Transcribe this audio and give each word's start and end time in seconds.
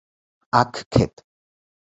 আখ 0.53 0.73
ক্ষেত 0.91 1.13